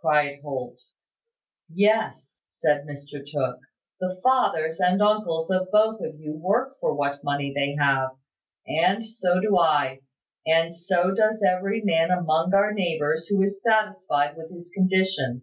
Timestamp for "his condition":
14.52-15.42